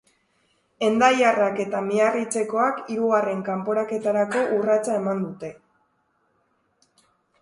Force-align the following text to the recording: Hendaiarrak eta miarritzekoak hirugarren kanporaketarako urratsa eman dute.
Hendaiarrak 0.85 1.59
eta 1.65 1.81
miarritzekoak 1.89 2.81
hirugarren 2.93 3.43
kanporaketarako 3.51 4.43
urratsa 4.57 4.97
eman 5.03 5.23
dute. 5.27 5.53